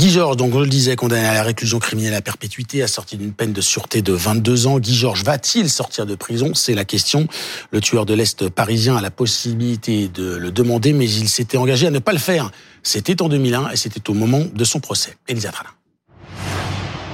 [0.00, 3.34] Guy Georges, donc on le disait, condamné à la réclusion criminelle à perpétuité, assorti d'une
[3.34, 4.78] peine de sûreté de 22 ans.
[4.78, 6.54] Guy Georges va-t-il sortir de prison?
[6.54, 7.26] C'est la question.
[7.70, 11.86] Le tueur de l'Est parisien a la possibilité de le demander, mais il s'était engagé
[11.86, 12.50] à ne pas le faire.
[12.82, 15.18] C'était en 2001 et c'était au moment de son procès.
[15.28, 15.68] Elisa Tralin.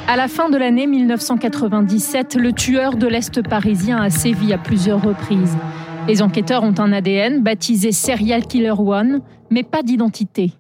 [0.07, 5.03] À la fin de l'année 1997, le tueur de l'Est parisien a sévi à plusieurs
[5.03, 5.57] reprises.
[6.07, 10.53] Les enquêteurs ont un ADN baptisé Serial Killer One, mais pas d'identité.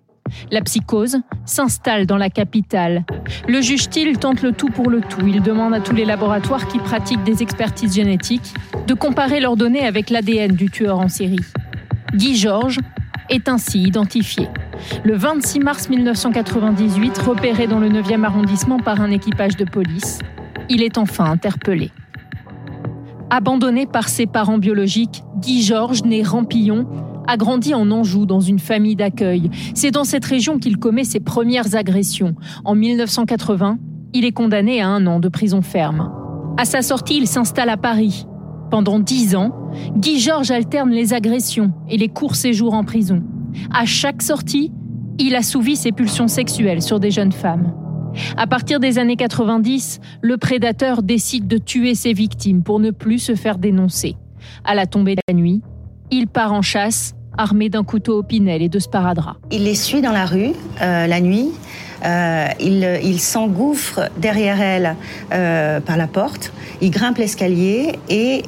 [0.51, 3.05] La psychose s'installe dans la capitale.
[3.49, 5.27] Le juge-t-il tente le tout pour le tout?
[5.27, 8.55] Il demande à tous les laboratoires qui pratiquent des expertises génétiques
[8.87, 11.41] de comparer leurs données avec l'ADN du tueur en série.
[12.15, 12.79] Guy Georges
[13.29, 14.49] est ainsi identifié.
[15.05, 20.21] Le 26 mars 1998, repéré dans le 9e arrondissement par un équipage de police,
[20.69, 21.91] il est enfin interpellé.
[23.31, 26.87] Abandonné par ses parents biologiques, Guy Georges, né Rampillon,
[27.27, 29.51] a grandi en Anjou dans une famille d'accueil.
[29.75, 32.35] C'est dans cette région qu'il commet ses premières agressions.
[32.65, 33.79] En 1980,
[34.15, 36.11] il est condamné à un an de prison ferme.
[36.57, 38.27] À sa sortie, il s'installe à Paris.
[38.71, 39.53] Pendant dix ans,
[39.97, 43.23] Guy Georges alterne les agressions et les courts séjours en prison.
[43.73, 44.73] À chaque sortie,
[45.19, 47.73] il assouvit ses pulsions sexuelles sur des jeunes femmes.
[48.37, 53.19] À partir des années 90, le prédateur décide de tuer ses victimes pour ne plus
[53.19, 54.17] se faire dénoncer.
[54.65, 55.63] À la tombée de la nuit,
[56.11, 59.37] il part en chasse armé d'un couteau au pinel et de sparadrap.
[59.51, 61.51] Il les suit dans la rue euh, la nuit.
[62.05, 64.97] Euh, il, s'engouffre derrière elle
[65.33, 66.53] euh, par la porte.
[66.83, 68.43] Il grimpe l'escalier et,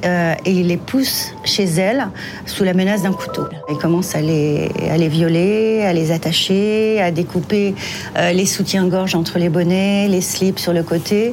[0.46, 2.08] il les pousse chez elle
[2.44, 3.46] sous la menace d'un couteau.
[3.70, 7.74] Il commence à les, à les violer, à les attacher, à découper
[8.16, 11.32] les soutiens-gorge entre les bonnets, les slips sur le côté.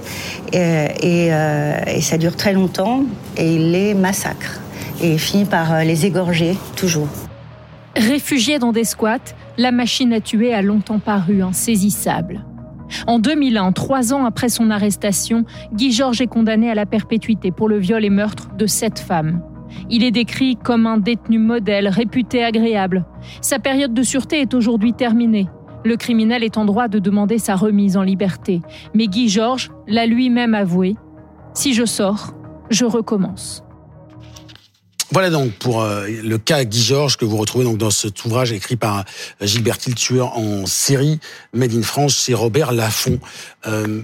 [0.54, 1.30] et
[2.02, 3.04] ça dure très longtemps
[3.38, 4.62] et il les massacre
[5.02, 7.08] et finit par les égorger toujours.
[7.96, 12.44] Réfugié dans des squats, la machine à tuer a longtemps paru insaisissable.
[13.08, 17.70] En 2001, trois ans après son arrestation, Guy Georges est condamné à la perpétuité pour
[17.70, 19.42] le viol et meurtre de sept femmes.
[19.90, 23.06] Il est décrit comme un détenu modèle, réputé agréable.
[23.42, 25.48] Sa période de sûreté est aujourd'hui terminée.
[25.84, 28.62] Le criminel est en droit de demander sa remise en liberté.
[28.94, 30.96] Mais Guy Georges l'a lui-même avoué.
[31.54, 32.34] Si je sors,
[32.70, 33.64] je recommence.
[35.12, 38.52] Voilà donc pour euh, le cas Guy Georges que vous retrouvez donc dans cet ouvrage
[38.52, 41.20] écrit par euh, Gilbert Hill, tueur en série,
[41.54, 43.20] Made in France, c'est Robert Laffont.
[43.68, 44.02] Euh,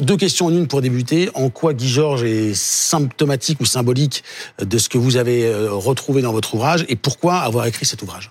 [0.00, 1.28] deux questions en une pour débuter.
[1.34, 4.24] En quoi Guy Georges est symptomatique ou symbolique
[4.58, 8.30] de ce que vous avez retrouvé dans votre ouvrage et pourquoi avoir écrit cet ouvrage?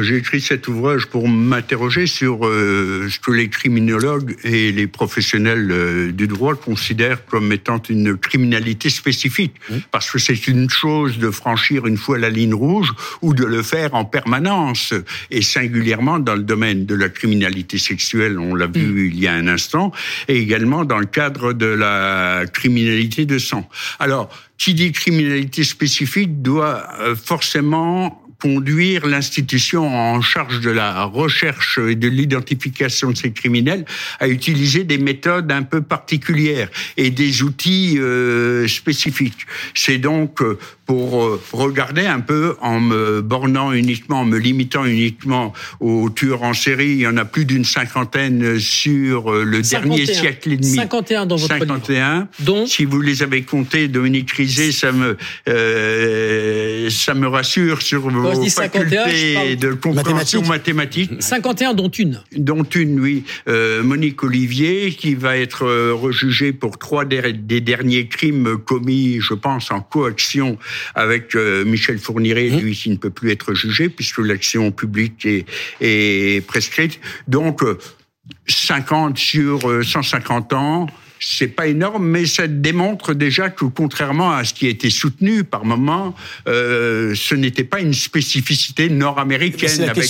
[0.00, 5.68] J'ai écrit cet ouvrage pour m'interroger sur euh, ce que les criminologues et les professionnels
[5.70, 9.52] euh, du droit considèrent comme étant une criminalité spécifique.
[9.90, 13.62] Parce que c'est une chose de franchir une fois la ligne rouge ou de le
[13.62, 14.94] faire en permanence.
[15.30, 19.06] Et singulièrement dans le domaine de la criminalité sexuelle, on l'a vu mm.
[19.12, 19.92] il y a un instant,
[20.26, 23.68] et également dans le cadre de la criminalité de sang.
[23.98, 31.78] Alors, qui dit criminalité spécifique doit euh, forcément conduire l'institution en charge de la recherche
[31.78, 33.84] et de l'identification de ces criminels
[34.18, 39.46] à utiliser des méthodes un peu particulières et des outils euh, spécifiques.
[39.74, 40.58] C'est donc euh,
[40.92, 46.42] pour euh, regarder un peu en me bornant uniquement, en me limitant uniquement aux tueurs
[46.42, 46.90] en série.
[46.90, 50.74] Il y en a plus d'une cinquantaine sur euh, le dernier siècle et demi.
[50.74, 52.28] 51 dans votre 51.
[52.40, 55.16] Donc, si vous les avez comptés, Dominique Rizet, ça me
[55.48, 61.10] euh, ça me rassure sur vos facultés de compréhension mathématique.
[61.20, 62.20] 51 dont une.
[62.36, 63.24] Dont une, oui.
[63.48, 69.18] Euh, Monique Olivier, qui va être euh, rejugée pour trois des, des derniers crimes commis,
[69.20, 70.58] je pense, en coaction
[70.94, 72.60] avec euh, Michel Fourniret, mmh.
[72.60, 75.46] lui, qui ne peut plus être jugé puisque l'action publique est,
[75.80, 77.00] est prescrite.
[77.28, 77.62] Donc,
[78.48, 80.86] 50 euh, sur 150 euh, ans,
[81.24, 85.44] c'est pas énorme, mais ça démontre déjà que contrairement à ce qui a été soutenu
[85.44, 86.14] par moment,
[86.48, 90.04] euh, ce n'était pas une spécificité nord-américaine avec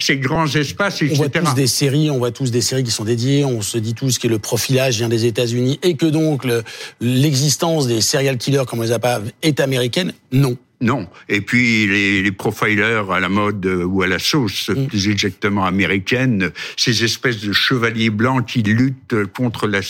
[0.00, 1.12] ces, grands espaces, etc.
[1.14, 3.44] On voit tous des séries, on voit tous des séries qui sont dédiées.
[3.44, 6.46] On se dit tous que le profilage vient des États-Unis et que donc
[7.00, 10.12] l'existence des serial killers, comme on les appelle, est américaine.
[10.30, 10.56] Non.
[10.82, 11.08] Non.
[11.28, 14.88] Et puis les, les, profilers à la mode euh, ou à la sauce mm.
[14.88, 19.80] plus exactement américaine, ces espèces de chevaliers blancs qui luttent contre la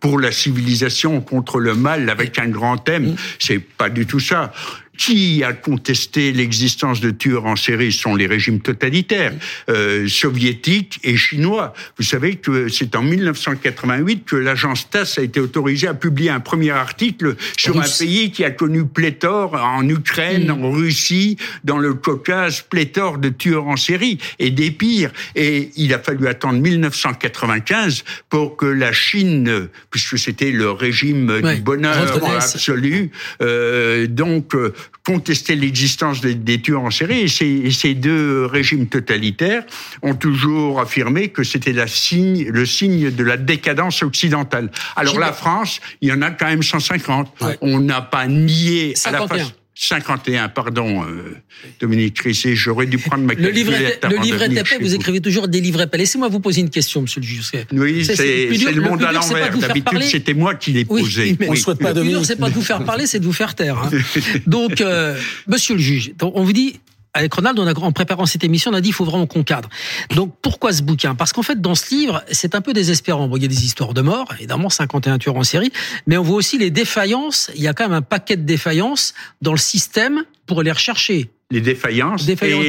[0.00, 3.16] pour la civilisation, contre le mal avec un grand thème, mm.
[3.38, 4.52] c'est pas du tout ça
[5.00, 9.32] qui a contesté l'existence de tueurs en série sont les régimes totalitaires
[9.70, 11.72] euh, soviétiques et chinois.
[11.96, 16.40] Vous savez que c'est en 1988 que l'agence TASS a été autorisée à publier un
[16.40, 20.64] premier article sur un pays qui a connu pléthore en Ukraine, Mm.
[20.64, 25.12] en Russie, dans le Caucase, pléthore de tueurs en série et des pires.
[25.34, 31.56] Et il a fallu attendre 1995 pour que la Chine, puisque c'était le régime Ouais,
[31.56, 31.96] du bonheur
[32.36, 33.10] absolu,
[33.40, 37.20] euh, donc euh, contester l'existence des, des tueurs en série.
[37.20, 39.64] Et ces, et ces deux régimes totalitaires
[40.02, 44.70] ont toujours affirmé que c'était signe, le signe de la décadence occidentale.
[44.96, 47.28] Alors la France, il y en a quand même 150.
[47.40, 47.58] Ouais.
[47.60, 49.38] On n'a pas nié à la 51.
[49.38, 49.52] face.
[49.82, 51.36] 51, pardon, euh,
[51.80, 55.62] Dominique Crissé, j'aurais dû prendre ma Le le venir épais, chez vous écrivez toujours des
[55.62, 55.96] livrets épais.
[55.96, 57.50] Laissez-moi vous poser une question, monsieur le juge.
[57.72, 59.56] Oui, C'est- le le monde à l'envers.
[59.56, 61.34] D'habitude, c'était moi qui l'ai Oui, posé.
[61.40, 62.26] mais- On ne souhaite pas Le Dominique.
[62.26, 63.78] c'est pas de vous faire parler, c'est de vous faire taire.
[63.78, 63.90] hein.
[64.46, 66.78] Donc, euh, monsieur le juge, donc on vous dit,
[67.14, 69.42] avec Ronald, on a, en préparant cette émission, on a dit il faut vraiment qu'on
[69.42, 69.68] cadre.
[70.14, 71.14] Donc, pourquoi ce bouquin?
[71.14, 73.28] Parce qu'en fait, dans ce livre, c'est un peu désespérant.
[73.28, 75.72] Bon, il y a des histoires de mort, évidemment, 51 tueurs en série,
[76.06, 77.50] mais on voit aussi les défaillances.
[77.54, 81.30] Il y a quand même un paquet de défaillances dans le système pour les rechercher.
[81.52, 82.64] Les défaillances, Défaillances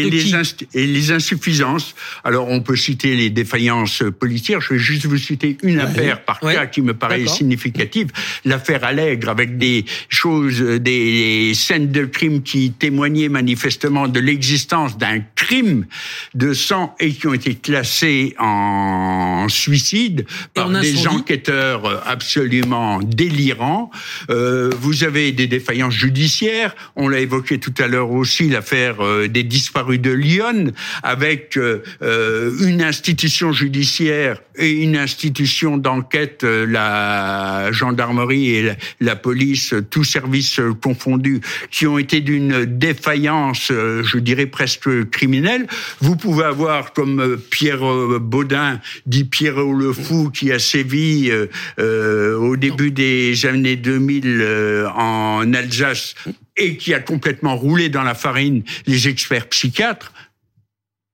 [0.74, 1.94] et, les et insuffisances.
[2.24, 4.60] Alors, on peut citer les défaillances policières.
[4.60, 6.56] Je vais juste vous citer une affaire par Ouais.
[6.56, 8.08] cas qui me paraît significative.
[8.44, 15.20] L'affaire Allègre, avec des choses, des scènes de crime qui témoignaient manifestement de l'existence d'un
[15.36, 15.86] crime
[16.34, 20.26] de sang et qui ont été classés en suicide
[20.56, 23.92] par en des enquêteurs absolument délirants.
[24.32, 26.76] Euh, vous avez des défaillances judiciaires.
[26.96, 30.72] On l'a évoqué tout à l'heure aussi, l'affaire euh, des disparus de Lyon,
[31.04, 39.74] avec euh, euh, une institution judiciaire et une institution d'enquête, la gendarmerie et la, police,
[39.90, 45.68] tous services confondus, qui ont été d'une défaillance, je dirais presque criminelle.
[46.00, 51.32] Vous pouvez avoir comme Pierre Baudin, dit Pierrot le Fou, qui a sévi
[51.80, 56.16] au début des années 2000 euh, en Alsace
[56.62, 60.14] et qui a complètement roulé dans la farine les experts psychiatres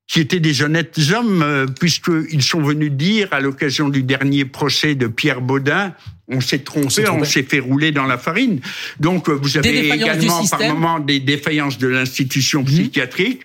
[0.07, 4.95] qui étaient des honnêtes hommes, euh, puisqu'ils sont venus dire, à l'occasion du dernier procès
[4.95, 5.94] de Pierre Baudin,
[6.29, 8.61] on s'est trompé, on s'est fait rouler dans la farine.
[8.99, 13.41] Donc, euh, vous avez également par moment des défaillances de l'institution psychiatrique.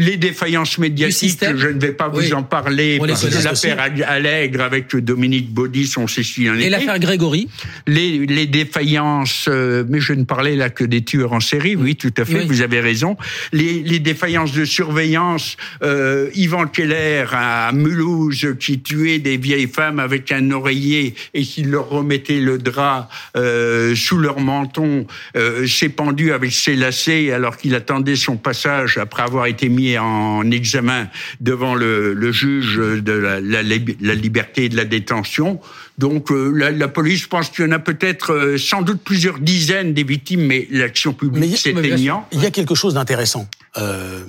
[0.00, 4.62] Les défaillances médiatiques, je ne vais pas vous en parler, On parce que l'affaire Allègre
[4.62, 7.48] avec Dominique Baudis, on sait s'il en Et l'affaire Grégory.
[7.86, 11.96] Les, les défaillances, euh, mais je ne parlais là que des tueurs en série, oui,
[11.96, 12.46] tout à fait, Oui.
[12.46, 13.18] vous avez raison.
[13.52, 19.98] Les, les défaillances de surveillance, euh, Yvan Keller à Mulhouse qui tuait des vieilles femmes
[19.98, 25.06] avec un oreiller et qui leur remettait le drap euh, sous leur menton,
[25.36, 29.89] euh, s'est pendu avec ses lacets alors qu'il attendait son passage après avoir été mis
[29.98, 31.08] en examen
[31.40, 35.60] devant le, le juge de la, la, la liberté et de la détention.
[35.98, 39.38] Donc euh, la, la police pense qu'il y en a peut-être euh, sans doute plusieurs
[39.38, 42.26] dizaines des victimes, mais l'action publique s'éteignant.
[42.32, 44.20] Il y a quelque chose d'intéressant euh,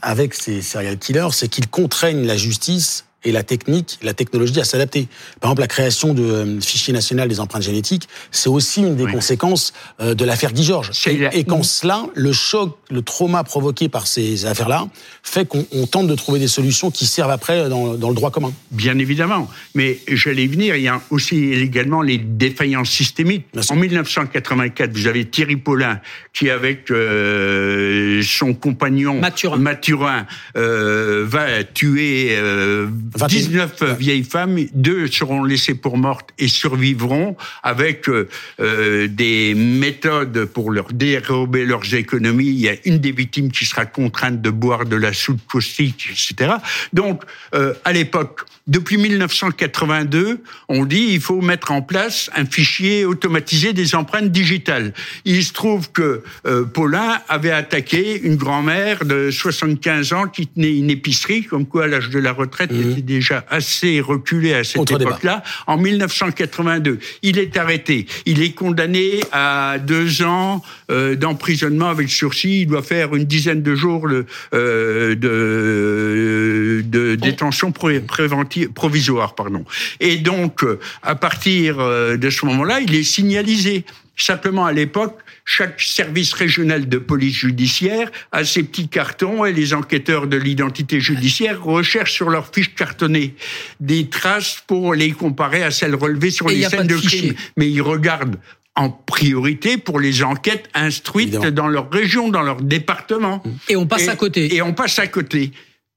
[0.00, 4.64] avec ces serial killers, c'est qu'ils contraignent la justice et la technique, la technologie à
[4.64, 5.08] s'adapter.
[5.40, 9.04] Par exemple, la création de euh, fichier national des empreintes génétiques, c'est aussi une des
[9.04, 9.12] Oui.
[9.12, 10.90] conséquences euh, de l'affaire Guy Georges.
[11.06, 14.88] Et, la- et quand cela, le choc, le trauma provoqué par ces affaires-là,
[15.22, 18.30] fait qu'on on tente de trouver des solutions qui servent après dans, dans le droit
[18.30, 18.52] commun.
[18.70, 19.48] Bien évidemment.
[19.74, 23.46] Mais j'allais y venir, il y a aussi également les défaillances systémiques.
[23.70, 26.00] En 1984, vous avez Thierry Paulin
[26.32, 29.56] qui, avec euh, son compagnon Mathurin.
[29.58, 30.26] Mathurin,
[30.56, 33.11] euh, va tuer euh, 21.
[33.16, 34.58] 19 vieilles femmes.
[34.74, 38.28] Deux seront laissées pour mortes et survivront avec euh,
[38.60, 42.46] euh, des méthodes pour leur dérober leurs économies.
[42.46, 46.08] Il y a une des victimes qui sera contrainte de boire de la soude caustique,
[46.10, 46.54] etc.
[46.92, 47.22] Donc,
[47.54, 53.72] euh, à l'époque, depuis 1982, on dit il faut mettre en place un fichier automatisé
[53.72, 54.92] des empreintes digitales.
[55.24, 60.76] Il se trouve que euh, Paulin avait attaqué une grand-mère de 75 ans qui tenait
[60.76, 62.70] une épicerie, comme quoi à l'âge de la retraite,
[63.02, 66.98] déjà assez reculé à cette époque-là, en 1982.
[67.22, 68.06] Il est arrêté.
[68.26, 72.62] Il est condamné à deux ans euh, d'emprisonnement avec sursis.
[72.62, 79.34] Il doit faire une dizaine de jours le, euh, de, de détention pré- préventive, provisoire.
[79.34, 79.64] Pardon.
[80.00, 83.84] Et donc, euh, à partir de ce moment-là, il est signalisé.
[84.16, 89.74] Simplement, à l'époque, chaque service régional de police judiciaire a ses petits cartons et les
[89.74, 93.34] enquêteurs de l'identité judiciaire recherchent sur leurs fiches cartonnées
[93.80, 97.34] des traces pour les comparer à celles relevées sur Et les scènes de crime.
[97.56, 98.36] Mais ils regardent
[98.74, 103.42] en priorité pour les enquêtes instruites dans leur région, dans leur département.
[103.68, 104.54] Et on passe à côté.
[104.54, 105.52] Et on passe à côté.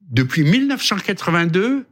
[0.10, 1.86] Depuis 1982,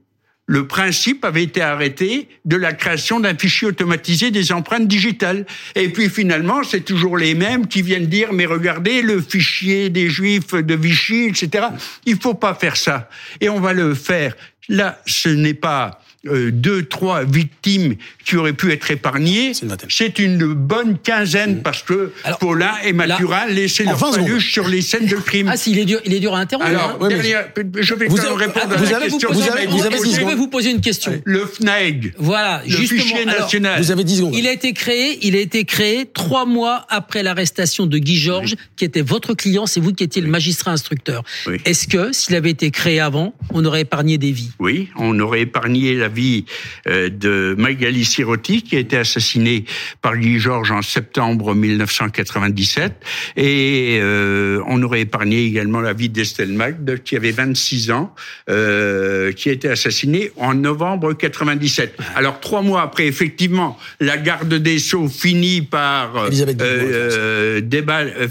[0.46, 5.46] le principe avait été arrêté de la création d'un fichier automatisé des empreintes digitales.
[5.76, 10.10] Et puis finalement, c'est toujours les mêmes qui viennent dire, mais regardez le fichier des
[10.10, 11.68] juifs de Vichy, etc.
[12.06, 13.10] Il faut pas faire ça.
[13.40, 14.36] Et on va le faire.
[14.68, 19.52] Là, ce n'est pas euh, deux, trois victimes qui auraient pu être épargnées.
[19.90, 25.06] C'est une, bonne quinzaine parce que Paulin et Mathurin laissaient leur paluche sur les scènes
[25.06, 25.50] de crime.
[25.52, 26.70] Ah, si, il est dur, il est dur à interrompre.
[26.70, 27.10] Alors, hein.
[27.12, 29.30] je vais vous répondre à la question.
[29.34, 31.22] Vous avez, vous avez je vais vous poser une question?
[31.26, 32.14] Le FNAEG.
[32.18, 33.82] Voilà, le fichier national.
[33.82, 34.36] vous avez 10 secondes.
[34.36, 38.56] Il a été créé, il a été créé trois mois après l'arrestation de Guy Georges,
[38.78, 41.24] qui était votre client, c'est vous qui étiez le magistrat instructeur.
[41.66, 44.52] Est-ce que, s'il avait été créé avant, on aurait épargné des vies?
[44.60, 46.46] Oui, on aurait épargné la vie
[46.88, 49.66] euh, de Magali Sirotti, qui a été assassinée
[50.02, 52.94] par Guy Georges en septembre 1997.
[53.36, 58.16] Et euh, on aurait épargné également la vie d'Estelle Magde, qui avait 26 ans,
[58.50, 61.98] euh, qui a été assassinée en novembre 97.
[62.16, 66.30] Alors trois mois après, effectivement, la garde des Sceaux finit par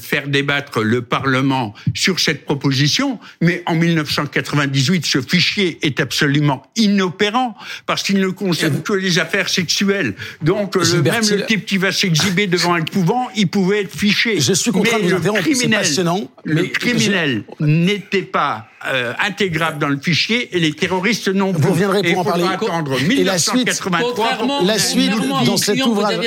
[0.00, 7.56] faire débattre le Parlement sur cette proposition, mais en 1998, ce fichier est absolument inopérant
[7.86, 10.14] parce qu'il ne concerne que les affaires sexuelles.
[10.42, 14.40] Donc, le, même le type qui va s'exhiber devant un couvent, il pouvait être fiché.
[14.40, 16.30] Je suis contraint de vous interrompre, c'est passionnant.
[16.44, 21.62] Le criminel n'était pas euh, intégrable dans le fichier et les terroristes non plus.
[21.62, 22.44] Vous reviendrez pour en parler.
[22.44, 26.18] attendre 1983 la suite, la suite dans cet ouvrage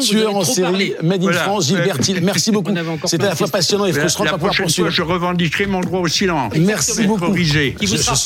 [0.00, 2.72] tueur en série Made in France, Gilbert Merci beaucoup.
[3.06, 4.24] C'était à la fois passionnant et frustrant.
[4.24, 6.52] La, la prochaine fois, je revendiquerai mon droit au silence.
[6.56, 7.32] Merci beaucoup.
[7.32, 8.16] Qui vous sera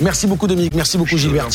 [0.00, 0.74] Merci beaucoup Dominique.
[0.74, 1.48] Merci beaucoup Gilbert